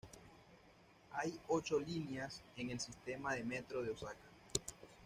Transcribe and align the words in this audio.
Hay 1.11 1.39
ocho 1.49 1.79
líneas 1.79 2.41
en 2.57 2.71
el 2.71 2.79
sistema 2.79 3.35
de 3.35 3.43
metro 3.43 3.83
de 3.83 3.91
Osaka. 3.91 4.27